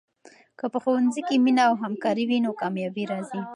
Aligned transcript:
که 0.59 0.65
په 0.73 0.77
ښوونځي 0.83 1.21
کې 1.27 1.35
مینه 1.45 1.63
او 1.69 1.73
همکاري 1.83 2.23
وي، 2.29 2.37
نو 2.45 2.51
کامیابي 2.61 3.03
راځي. 3.11 3.41